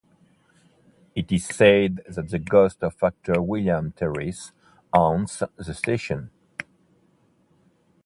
[1.13, 4.51] It is said that the ghost of actor William Terriss
[4.91, 6.31] haunts the station.